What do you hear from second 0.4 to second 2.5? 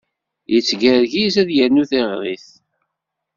Yettgergiz ad yernu tiɣrit.